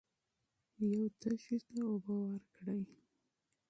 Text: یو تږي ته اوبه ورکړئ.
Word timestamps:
یو 0.91 1.05
تږي 1.19 1.57
ته 1.67 1.79
اوبه 1.89 2.15
ورکړئ. 2.23 2.81